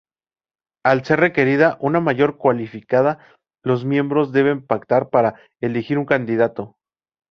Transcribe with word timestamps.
Al 0.83 1.05
ser 1.05 1.19
requerida 1.19 1.77
una 1.79 1.99
mayoría 1.99 2.35
cualificada, 2.35 3.19
los 3.63 3.85
miembros 3.85 4.31
deben 4.31 4.65
pactar 4.65 5.11
para 5.11 5.35
elegir 5.59 5.99
un 5.99 6.05
candidato. 6.07 6.79